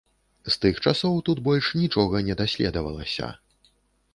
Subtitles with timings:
[0.45, 3.27] З тых часоў тут больш нічога не даследавалася.